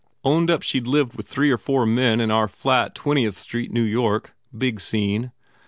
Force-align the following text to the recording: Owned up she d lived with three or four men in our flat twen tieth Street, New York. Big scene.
Owned 0.23 0.49
up 0.49 0.63
she 0.63 0.79
d 0.79 0.89
lived 0.89 1.13
with 1.13 1.27
three 1.27 1.51
or 1.51 1.59
four 1.59 1.85
men 1.85 2.19
in 2.21 2.31
our 2.31 2.47
flat 2.47 2.95
twen 2.95 3.17
tieth 3.17 3.35
Street, 3.37 3.71
New 3.71 3.83
York. 3.83 4.33
Big 4.57 4.79
scene. 4.79 5.31